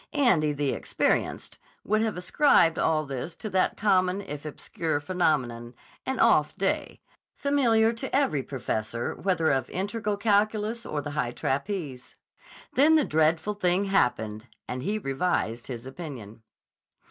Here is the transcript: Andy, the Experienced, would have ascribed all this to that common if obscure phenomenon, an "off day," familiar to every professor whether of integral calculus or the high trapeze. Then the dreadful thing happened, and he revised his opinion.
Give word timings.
Andy, 0.13 0.51
the 0.51 0.71
Experienced, 0.73 1.59
would 1.83 2.01
have 2.01 2.17
ascribed 2.17 2.79
all 2.79 3.05
this 3.05 3.35
to 3.35 3.51
that 3.51 3.77
common 3.77 4.19
if 4.21 4.45
obscure 4.47 4.99
phenomenon, 4.99 5.75
an 6.07 6.17
"off 6.19 6.55
day," 6.57 7.01
familiar 7.35 7.93
to 7.93 8.15
every 8.15 8.41
professor 8.41 9.13
whether 9.13 9.51
of 9.51 9.69
integral 9.69 10.17
calculus 10.17 10.87
or 10.87 11.01
the 11.01 11.11
high 11.11 11.31
trapeze. 11.33 12.15
Then 12.73 12.95
the 12.95 13.05
dreadful 13.05 13.53
thing 13.53 13.83
happened, 13.83 14.47
and 14.67 14.81
he 14.81 14.97
revised 14.97 15.67
his 15.67 15.85
opinion. 15.85 16.41